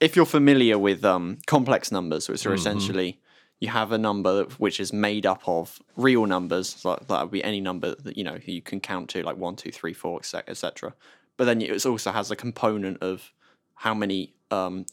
[0.00, 3.20] if you're familiar with um, complex numbers, which are essentially
[3.60, 7.44] you have a number which is made up of real numbers, so that would be
[7.44, 10.94] any number that you know you can count to, like one, two, three, four, etc.
[11.36, 13.32] But then it also has a component of
[13.74, 14.84] how many um,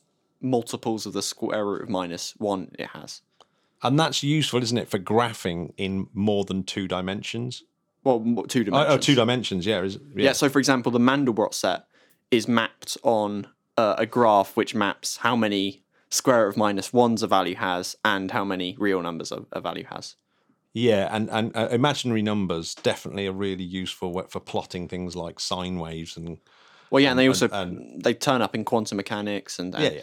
[0.42, 3.22] multiples of the square root of minus one it has.
[3.84, 7.64] And that's useful, isn't it, for graphing in more than two dimensions?
[8.04, 8.94] Well, two Oh, dimensions.
[8.94, 9.82] oh, two dimensions, yeah.
[9.82, 10.32] Is, Yeah.
[10.32, 11.86] So, for example, the Mandelbrot set
[12.32, 17.22] is mapped on uh, a graph which maps how many square root of minus ones
[17.24, 20.16] a value has and how many real numbers a, a value has.
[20.74, 25.80] Yeah, and and uh, imaginary numbers definitely are really useful for plotting things like sine
[25.80, 26.38] waves and
[26.92, 29.90] Well, yeah, and they also and- they turn up in quantum mechanics and, and yeah,
[29.92, 30.02] yeah.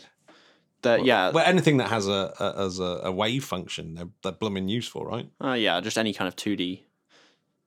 [0.83, 4.33] the- yeah, Well, anything that has a, a as a, a wave function, they're, they're
[4.33, 5.29] blooming useful, right?
[5.43, 6.85] uh, yeah, just any kind of two D,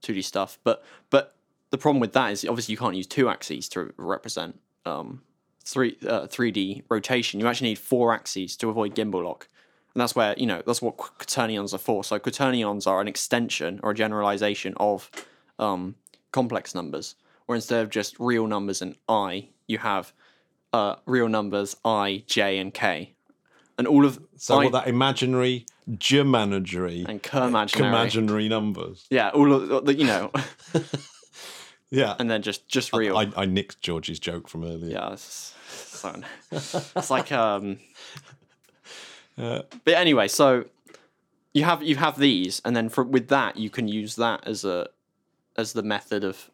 [0.02, 0.60] two D stuff.
[0.66, 1.37] But but
[1.70, 5.22] the problem with that is obviously you can't use two axes to represent um,
[5.66, 7.40] three uh, three D rotation.
[7.40, 9.48] You actually need four axes to avoid gimbal lock,
[9.94, 12.04] and that's where you know that's what quaternions are for.
[12.04, 15.10] So quaternions are an extension or a generalization of
[15.60, 15.96] um,
[16.32, 20.14] complex numbers, where instead of just real numbers and i, you have
[20.74, 23.14] uh, real numbers i, j, and k,
[23.78, 25.66] and all of So I, what that imaginary,
[25.98, 27.80] germanagary, and Kermaginary.
[27.88, 29.06] imaginary numbers.
[29.10, 30.32] Yeah, all of the you know,
[31.90, 33.18] Yeah, and then just just real.
[33.18, 34.92] I, I nicked George's joke from earlier.
[34.94, 36.22] yeah, it's, so,
[36.52, 37.80] it's like um.
[39.40, 40.66] Uh, But anyway, so
[41.54, 44.66] you have you have these, and then for, with that you can use that as
[44.66, 44.90] a
[45.56, 46.50] as the method of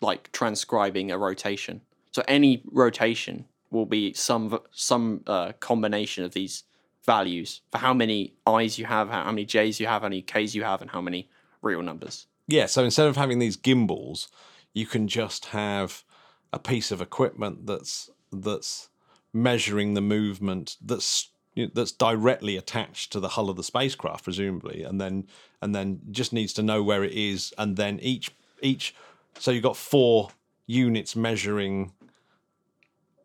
[0.00, 1.80] like transcribing a rotation.
[2.10, 6.64] So any rotation will be some some uh, combination of these
[7.04, 10.54] values for how many i's you have, how many j's you have, how many k's
[10.54, 11.28] you have, and how many
[11.62, 12.26] real numbers.
[12.46, 14.28] Yeah, so instead of having these gimbals,
[14.74, 16.04] you can just have
[16.52, 18.88] a piece of equipment that's that's
[19.32, 24.24] measuring the movement that's you know, that's directly attached to the hull of the spacecraft,
[24.24, 25.26] presumably, and then
[25.62, 28.30] and then just needs to know where it is, and then each
[28.62, 28.94] each
[29.38, 30.30] so you've got four
[30.66, 31.92] units measuring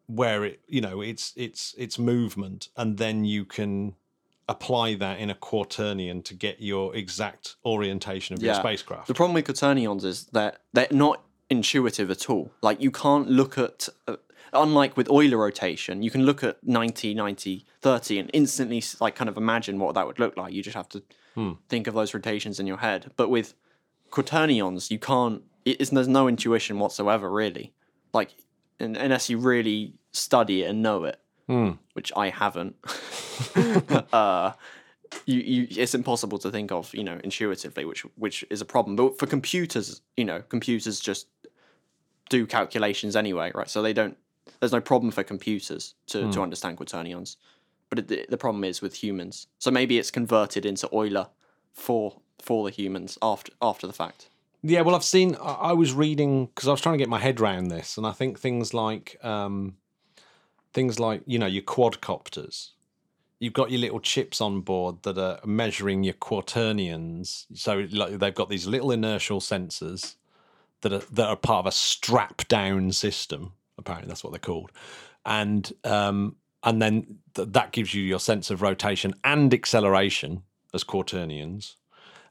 [0.07, 3.95] where it you know its its its movement, and then you can
[4.47, 9.07] apply that in a quaternion to get your exact orientation of your spacecraft.
[9.07, 12.51] The problem with quaternions is that they're not intuitive at all.
[12.61, 14.17] Like you can't look at, uh,
[14.53, 19.29] unlike with Euler rotation, you can look at 90, 90, 30 and instantly like kind
[19.29, 20.53] of imagine what that would look like.
[20.53, 21.01] You just have to
[21.67, 23.11] think of those rotations in your head.
[23.17, 23.55] But with
[24.11, 25.41] quaternions, you can't.
[25.65, 27.73] It is, there's no intuition whatsoever, really.
[28.13, 28.31] Like
[28.79, 31.19] un- unless you really study it and know it,
[31.93, 32.75] which I haven't.
[34.13, 34.53] uh,
[35.25, 38.95] you, you it's impossible to think of you know intuitively which which is a problem.
[38.95, 41.27] But for computers you know computers just
[42.29, 43.69] do calculations anyway right?
[43.69, 44.17] So they don't
[44.59, 47.37] there's no problem for computers to, to understand quaternions.
[47.89, 49.47] But it, the, the problem is with humans.
[49.59, 51.27] So maybe it's converted into euler
[51.73, 54.29] for for the humans after after the fact.
[54.63, 55.35] Yeah, well, I've seen.
[55.35, 58.07] I I was reading because I was trying to get my head around this, and
[58.07, 59.77] I think things like um,
[60.75, 62.71] things like you know your quadcopters.
[63.39, 67.47] You've got your little chips on board that are measuring your quaternions.
[67.53, 70.15] So like, they've got these little inertial sensors
[70.81, 73.53] that are that are part of a strap down system.
[73.77, 74.71] Apparently, that's what they're called,
[75.25, 80.83] and um, and then th- that gives you your sense of rotation and acceleration as
[80.83, 81.75] quaternions,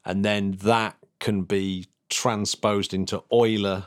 [0.05, 3.85] and then that can be transposed into Euler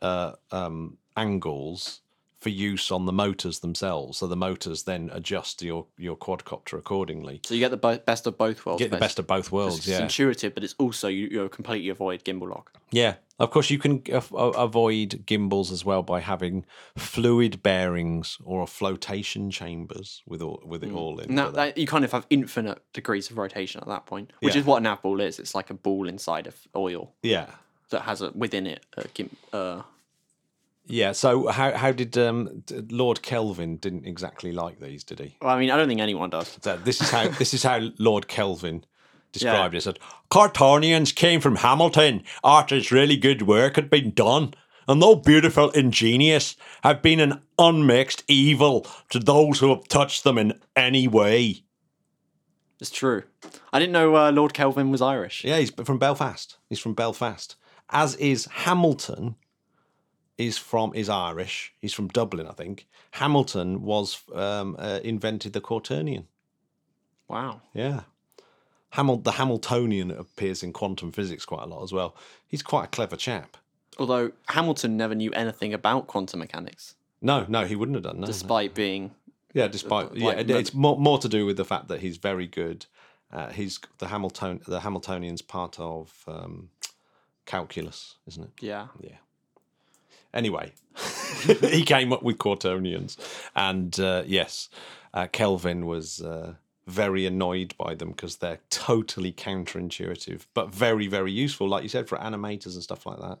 [0.00, 2.00] uh, um, angles
[2.40, 4.18] for use on the motors themselves.
[4.18, 7.40] So the motors then adjust your your quadcopter accordingly.
[7.44, 8.80] So you get the bo- best of both worlds.
[8.82, 9.78] Get the best of both worlds.
[9.78, 12.72] It's Yeah, intuitive, but it's also you, you completely avoid gimbal lock.
[12.90, 13.14] yeah.
[13.38, 19.50] Of course, you can af- avoid gimbals as well by having fluid bearings or flotation
[19.50, 21.34] chambers with all with it all in.
[21.34, 21.54] Now that.
[21.74, 24.60] that, you kind of have infinite degrees of rotation at that point, which Yeah.
[24.60, 25.38] is what an nav ball is.
[25.38, 27.46] It's like a ball inside of oil Yeah,
[27.88, 29.82] that has a, within it a gim- uh,
[30.86, 31.12] yeah.
[31.12, 35.36] So how how did um, Lord Kelvin didn't exactly like these, did he?
[35.40, 36.58] well, I mean, I don't think anyone does.
[36.62, 38.84] So this is how this is how Lord Kelvin
[39.32, 39.82] described it.
[39.82, 39.98] Said
[40.30, 42.22] Quaternions came from Hamilton.
[42.42, 44.54] Arthur's really good work had been done,
[44.88, 50.24] and though beautiful, and ingenious, have been an unmixed evil to those who have touched
[50.24, 51.62] them in any way.
[52.80, 53.24] It's true.
[53.72, 55.44] I didn't know uh, Lord Kelvin was Irish.
[55.44, 56.56] Yeah, he's from Belfast.
[56.68, 57.56] He's from Belfast.
[57.90, 59.36] As is Hamilton.
[60.40, 61.74] Is from is Irish.
[61.80, 62.86] He's from Dublin, I think.
[63.12, 66.24] Hamilton was um, uh, invented the quaternion.
[67.28, 67.60] Wow.
[67.74, 68.00] Yeah.
[68.94, 72.16] Hamil- the Hamiltonian appears in quantum physics quite a lot as well.
[72.46, 73.56] He's quite a clever chap.
[73.98, 78.26] Although Hamilton never knew anything about quantum mechanics, No, no, he wouldn't have done that.
[78.26, 79.10] despite being
[79.52, 82.16] yeah, despite yeah, like, but- it's more more to do with the fact that he's
[82.16, 82.86] very good.
[83.32, 86.70] Uh, he's the Hamilton the Hamiltonian's part of um,
[87.46, 88.50] calculus, isn't it?
[88.60, 88.86] yeah.
[89.00, 89.18] Yeah.
[90.32, 90.72] Anyway,
[91.62, 93.16] he came up with quaternions,
[93.54, 94.68] and uh, yes,
[95.14, 96.54] uh, Kelvin was uh,
[96.86, 102.08] very annoyed by them because they're totally counterintuitive, but very, very useful, like you said,
[102.08, 103.38] for animators and stuff like that.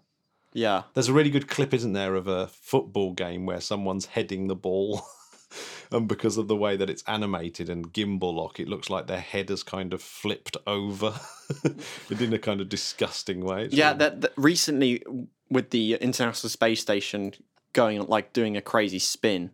[0.52, 0.82] Yeah.
[0.94, 4.56] There's a really good clip, isn't there, of a football game where someone's heading the
[4.56, 5.02] ball.
[5.92, 9.20] And because of the way that it's animated and gimbal lock, it looks like their
[9.20, 11.18] head has kind of flipped over
[12.10, 13.64] in a kind of disgusting way.
[13.64, 15.02] It's Yeah, really- that, that recently
[15.50, 17.32] with the International Space Station
[17.72, 19.50] going like doing a crazy spin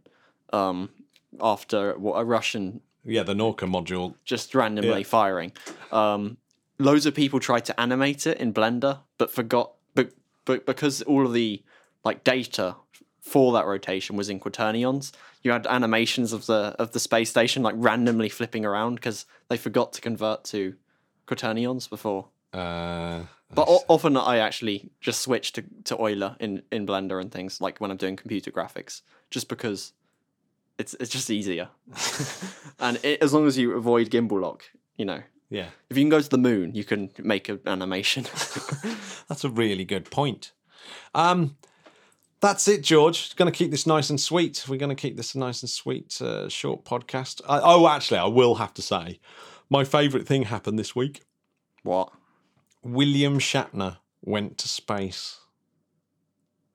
[0.52, 0.88] um
[1.40, 5.04] after what a Russian yeah, the Nauka module just randomly Yeah.
[5.04, 5.52] firing.
[5.92, 6.38] Um,
[6.78, 9.72] loads of people tried to animate it in Blender, but forgot.
[9.94, 10.10] But
[10.44, 11.62] but because all of the
[12.04, 12.74] like data
[13.20, 15.12] for that rotation was in quaternions,
[15.46, 19.56] you had animations of the of the space station like randomly flipping around because they
[19.56, 20.74] forgot to convert to
[21.26, 22.26] quaternions before.
[22.52, 23.20] Uh,
[23.54, 27.60] But o- often I actually just switch to, to Euler in, in Blender and things
[27.60, 29.92] like when I'm doing computer graphics, just because
[30.78, 31.68] it's it's just easier.
[32.78, 34.64] and it, as long as you avoid gimbal lock,
[34.96, 38.24] you know, yeah, if you can go to the moon, you can make an animation.
[39.28, 40.52] that's a really good point.
[41.14, 41.56] Um,
[42.40, 43.34] that's it, George.
[43.36, 44.64] Going to keep this nice and sweet.
[44.68, 47.40] We're going to keep this a nice and sweet, uh, short podcast.
[47.48, 49.20] I, oh, actually, I will have to say,
[49.70, 51.22] my favourite thing happened this week.
[51.82, 52.12] what?
[52.82, 55.40] William Shatner went to space.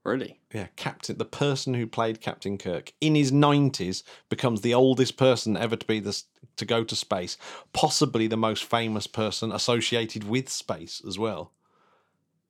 [0.03, 0.39] Really?
[0.51, 5.55] Yeah, Captain, the person who played Captain Kirk in his nineties becomes the oldest person
[5.55, 6.25] ever to be this
[6.57, 7.37] to go to space,
[7.71, 11.53] possibly the most famous person associated with space as well.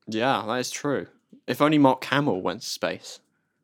[0.07, 1.07] Yeah, that is true.
[1.47, 3.19] If only Mark Hamill went to space.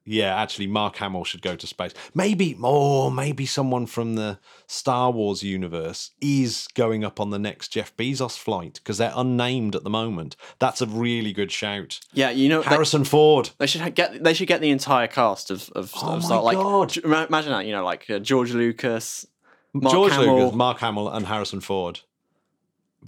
[0.10, 1.94] Yeah, actually, Mark Hamill should go to space.
[2.16, 3.12] Maybe more.
[3.12, 8.38] Maybe someone from the Star Wars universe is going up on the next Jeff Bezos
[8.38, 10.38] flight because they're unnamed at the moment.
[10.60, 12.00] That's a really good shout.
[12.14, 13.50] Yeah, you know, they, Harrison Ford.
[13.58, 16.56] they should get they should get the entire cast of of, Oh of Star like
[16.56, 16.96] God.
[16.98, 19.28] Imagine that you know like uh, George Lucas,
[19.74, 20.38] Mark George Hamill.
[20.38, 22.00] Lucas, Mark Hamill, and Harrison Ford.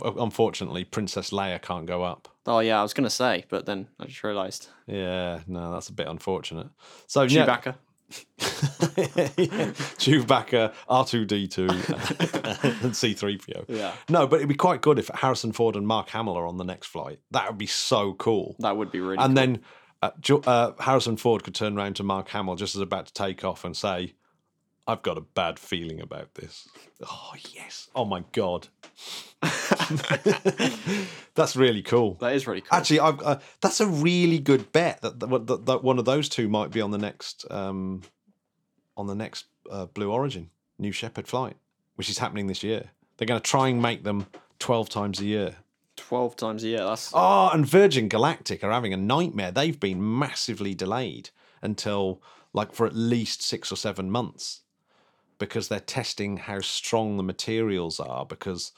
[0.02, 2.28] Unfortunately, Princess Leia can't go up.
[2.46, 5.94] Oh yeah, I was gonna say, but then I just realised Yeah, no, that's a
[5.94, 6.68] bit unfortunate.
[7.08, 7.76] So yeah, Chewbacca.
[10.00, 11.68] Chewbacca, R two D two,
[12.84, 13.66] and C three PO.
[13.68, 13.94] Yeah.
[14.10, 16.64] No, but it'd be quite good if Harrison Ford and Mark Hamill are on the
[16.64, 17.20] next flight.
[17.32, 18.56] That would be so cool.
[18.60, 19.18] That would be really.
[19.18, 19.36] and cool.
[19.36, 19.62] then
[20.02, 20.12] uh,
[20.48, 23.66] uh, Harrison Ford could turn around to Mark Hamill just as about to take off
[23.66, 24.14] and say,
[24.90, 26.68] "I've got a bad feeling about this."
[27.06, 27.90] Oh yes!
[27.96, 28.68] Oh my god!
[31.36, 32.16] That's really cool.
[32.16, 32.78] that is really cool.
[32.78, 36.28] Actually, I've, uh, that's a really good bet that, that, that, that one of those
[36.28, 38.02] two might be on the next um,
[38.98, 41.56] on the next uh, Blue Origin New Shepard flight,
[41.96, 42.92] which is happening this year.
[43.18, 44.26] They're going to try and make them
[44.60, 45.56] twelve times a year.
[45.96, 46.84] Twelve times a year.
[46.84, 49.52] That's Oh, and Virgin Galactic are having a nightmare.
[49.52, 51.30] They've been massively delayed
[51.62, 54.62] until like for at least six or seven months
[55.40, 58.72] because they're testing how strong the materials are because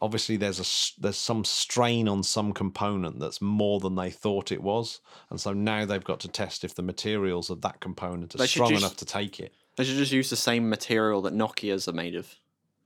[0.00, 4.62] obviously there's a there's some strain on some component that's more than they thought it
[4.62, 5.00] was
[5.30, 8.70] and so now they've got to test if the materials of that component are strong
[8.70, 11.92] just- enough to take it they should just use the same material that Nokia's are
[11.92, 12.34] made of.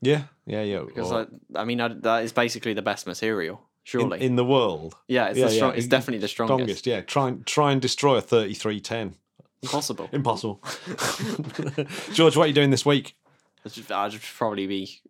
[0.03, 3.57] yeah yeah yeah Because or I, I mean, I, that is basically the best material.
[3.57, 4.21] in, Surely.
[4.23, 6.57] in the world yeah, it's yeah, the yeah, It's definitely the strongest.
[6.59, 9.17] strongest yeah try and try and destroy a 3310
[9.63, 10.09] Impossible.
[10.13, 10.61] Impossible.
[12.13, 13.17] George, what are you doing this week?
[13.65, 15.01] I'd just probably be.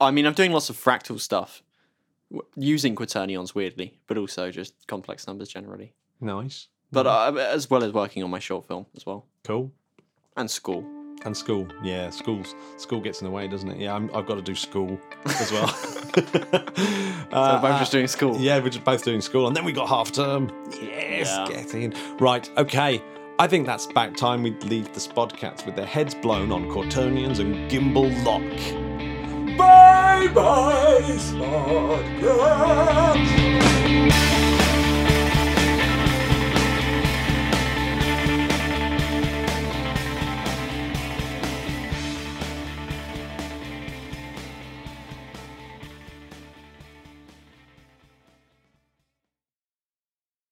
[0.00, 1.62] I mean, I'm doing lots of fractal stuff,
[2.56, 5.94] using quaternions weirdly, but also just complex numbers generally.
[6.20, 6.68] Nice.
[6.92, 9.72] But uh, as well as working on my short film as well, Cool.
[10.36, 10.84] and school.
[11.24, 12.54] And school, yeah, schools.
[12.76, 13.78] School gets in the way, doesn't it?
[13.78, 15.68] Yeah, I'm, I've got to do school as well.
[17.32, 18.36] So both just doing school.
[18.38, 20.50] Yeah, we're just both doing school, and then we got half term.
[20.82, 21.46] Yes, Yeah.
[21.48, 21.94] get in.
[22.18, 23.02] Right, okay.
[23.38, 27.38] I think that's about time we leave the Spodcats with their heads blown on Quaternions
[27.40, 28.42] and Gimbal Lock.
[29.56, 32.02] Bye bye, Spodcats!